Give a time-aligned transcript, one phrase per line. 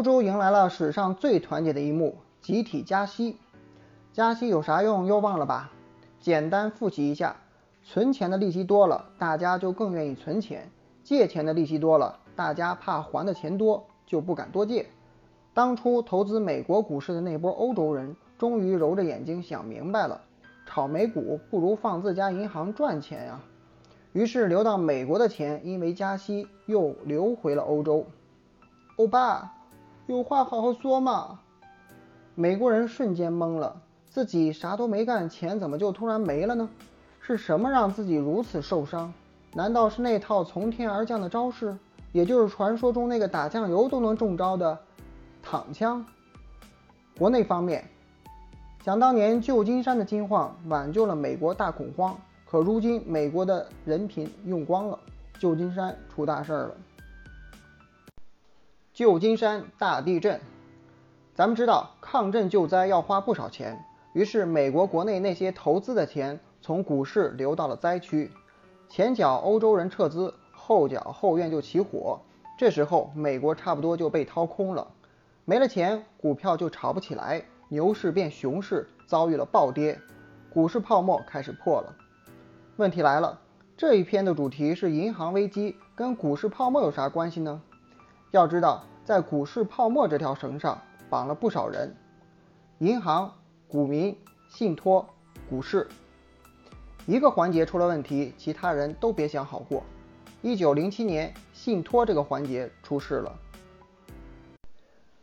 [0.00, 3.36] 欧洲迎来了史上最团结的一幕——集体加息。
[4.14, 5.04] 加息有啥用？
[5.04, 5.70] 又忘了吧？
[6.18, 7.36] 简单复习一下：
[7.84, 10.62] 存钱的利息多了，大家就更愿意存钱；
[11.04, 14.86] 借钱的利息多了，大家怕还的钱多，就不敢多借。
[15.52, 20.18] 当初投资美国股市的那波欧洲人，终于揉着眼睛想明白了：
[20.64, 23.38] 炒美股不如放自家银行赚钱呀。
[24.14, 28.06] 于是流到美国的钱，因为加息又流回了欧洲。
[28.96, 29.56] 欧巴，
[30.10, 31.38] 有话好好说嘛！
[32.34, 33.80] 美国人瞬间懵了。
[34.08, 36.68] 自己啥都没干，钱怎么就突然没了呢？
[37.20, 39.12] 是什么让自己如此受伤？
[39.54, 41.76] 难道是那套从天而降的招式，
[42.10, 44.76] 也就是传说中那个打酱油都能中招的
[45.44, 46.04] 躺枪？
[47.16, 47.88] 国内方面，
[48.84, 52.18] 想当年旧金山的金矿挽救了美国大恐慌，
[52.50, 54.98] 可如今美国的人品用光了，
[55.38, 56.74] 旧金山出大事儿了。
[58.92, 60.40] 旧金山大地震，
[61.32, 63.84] 咱们知道抗震救灾要花不少钱。
[64.14, 68.28] 于是，美国国内那些投资的钱从股市流到了灾区，
[68.88, 72.20] 前脚欧洲人撤资，后脚后院就起火。
[72.58, 74.88] 这时候，美国差不多就被掏空了，
[75.44, 79.96] 没了钱，股票就炒不起来，牛市变熊市，遭遇了暴跌，
[80.52, 81.94] 股市泡沫开始破了。
[82.76, 83.38] 问题来了，
[83.76, 87.62] 这一篇的主题是银行危机，跟股市泡沫有啥关系呢？
[88.30, 91.94] 要知道，在股市泡沫这条绳上绑了不少人，
[92.78, 93.32] 银行。
[93.68, 95.06] 股民、信托、
[95.48, 95.86] 股市，
[97.06, 99.84] 一个环节出了问题，其他人都别想好过。
[100.42, 103.32] 一九零七年，信托这个环节出事了。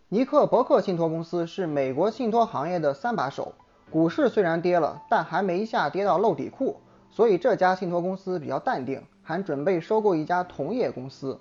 [0.08, 3.54] 尼克伯克信托公司是美国信托行业的三把手，
[3.92, 6.78] 股市虽然跌了，但还没下跌到漏底库，
[7.10, 11.38] 所以这家信托公司比较淡定，还准备收购一家同业公司。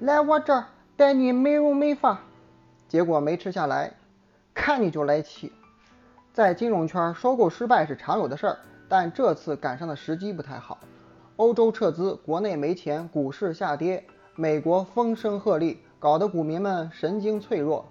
[0.00, 2.20] 来我这儿带你美容美发，
[2.86, 3.92] 结果没吃下来，
[4.54, 5.52] 看你就来气。
[6.32, 10.78] 在金融圈，收购失败是常有的事儿，但这次赶上的时机不太好。
[11.34, 14.04] 欧洲撤资，国内没钱，股市下跌，
[14.36, 17.84] 美国风声鹤唳，搞得股民们神经脆弱。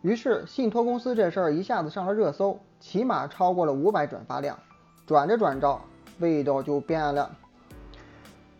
[0.00, 4.58] 于是，信托公司这事儿一下子上了热搜，起码超过了五百转发量。
[5.06, 5.78] 转着转着，
[6.20, 7.30] 味道就变了。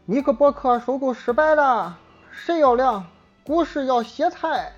[0.04, 1.98] 尼克伯克收购失败了，
[2.32, 3.06] 谁要凉？
[3.44, 4.72] 股市要歇菜。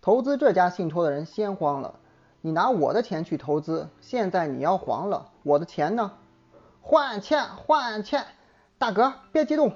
[0.00, 1.94] 投资这家信托的人先慌了。
[2.40, 6.12] 你拿我的钱去投资，现在你要黄了，我的钱呢？
[6.80, 8.24] 换钱，换钱！
[8.78, 9.72] 大哥，别激动。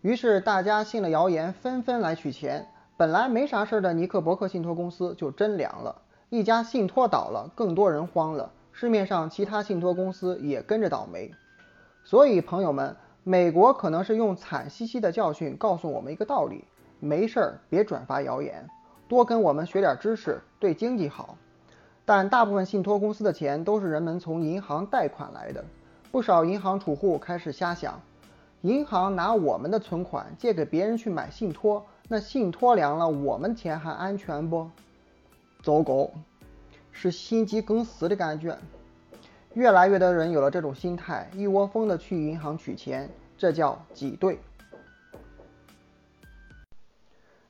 [0.00, 2.68] 于是大家信了谣言，纷纷来取钱。
[2.96, 11.32] 本来没啥事的尼克伯克信托公司就真凉了，一家信托倒了，更多人慌了，市面上其他信托公司也跟着倒霉。
[12.04, 12.96] 所以朋友们，
[13.28, 16.64] 美国可能是用惨兮兮的教训告诉我们一个道理：
[16.98, 18.66] 没事儿别转发谣言。
[19.06, 21.36] 多跟我们学点知识，对经济好。
[22.06, 25.62] 但大部分信托公司的钱都是人们从银行贷款来的，
[26.10, 28.00] 不少银行储户开始瞎想：
[28.62, 34.70] 银行拿我们的存款借给别人去买信托，那信托凉了，我们钱还安全不？
[35.62, 36.10] 走狗，
[36.92, 38.56] 是心肌梗死的感觉。
[39.58, 44.38] 越来越多人有了这种心态，一窝蜂的去银行取钱，这叫挤兑。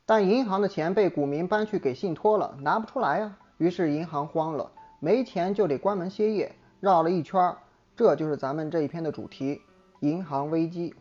[0.07, 3.37] 但银行的钱被股民搬去给信托了，拿不出来呀。
[3.59, 7.55] 于是银行慌了，没钱就得关门歇业，绕了一圈，
[7.95, 9.61] 这就是咱们这一篇的主题——
[10.01, 10.95] 银行危机。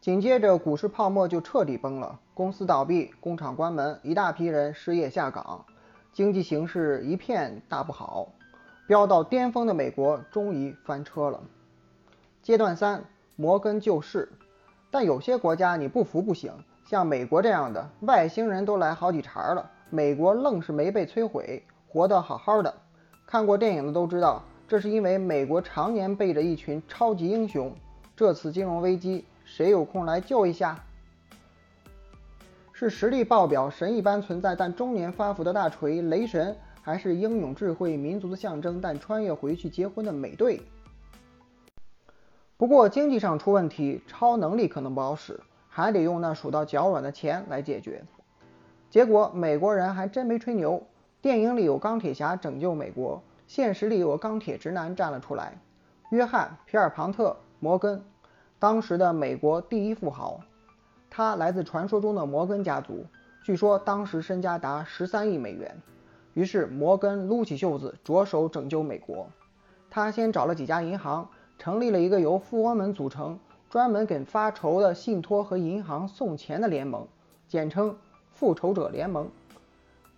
[0.00, 5.64] 紧接着股市泡沫就彻底崩了，公司倒闭，工厂关门，一大批人失业下岗，
[6.12, 8.28] 经济形势一片大不好。
[8.90, 11.40] 飙到巅峰的美国终于翻车了。
[12.42, 13.04] 阶段三：
[13.36, 14.28] 摩根救市。
[14.90, 16.52] 但有些国家你不服不行。
[16.84, 22.74] 像美国这样的外星人都来好几茬了，美国愣是没被摧毁，活得好好的。
[23.28, 27.72] 看过电影的都知道，这是因为美国常年背着一群超级英雄。
[28.16, 30.76] 这次金融危机，谁有空来救一下？
[32.72, 36.56] 是实力爆表、神一般存在但中年发福的大锤雷神，
[36.90, 40.60] 还是英勇智慧、民族的象征但穿越回去结婚的美队？
[42.56, 45.38] 不过经济上出问题，超能力可能不好使。
[45.68, 48.02] 还得用那数到脚软的钱来解决，
[48.90, 50.84] 结果美国人还真没吹牛。
[51.22, 55.56] 电影里有钢铁侠拯救美国，现实里有钢铁直男站了出来。
[56.10, 57.28] 约翰·皮尔庞特·
[57.60, 58.02] 摩根，
[58.58, 60.40] 当时的美国第一富豪，
[61.08, 63.06] 他来自传说中的摩根家族，
[63.44, 65.80] 据说当时身家达十三亿美元。
[66.40, 69.28] 于是摩根撸起袖子，着手拯救美国。
[69.90, 71.28] 他先找了几家银行，
[71.58, 73.38] 成立了一个由富翁们组成。
[73.68, 77.06] 专门给发愁的信托和银行送钱的联盟，
[77.46, 77.94] 简称
[78.32, 79.28] 复仇者联盟。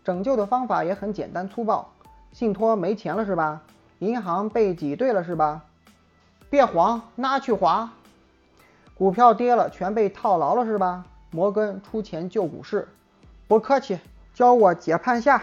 [0.04, 1.90] 拯救的方法也很简单粗暴，
[2.30, 3.60] 信托没钱了是吧？
[3.98, 5.64] 银行被挤兑了是吧？
[6.48, 7.92] 别慌，拿去花。
[8.94, 11.04] 股票跌了，全被套牢了是吧？
[11.32, 12.86] 摩根出钱救股市。
[13.48, 13.98] 不客气，
[14.32, 15.42] 教我解盘下。